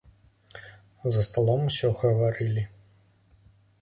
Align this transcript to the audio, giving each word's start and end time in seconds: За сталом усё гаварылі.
За 1.15 1.21
сталом 1.27 1.61
усё 1.69 1.87
гаварылі. 2.01 2.63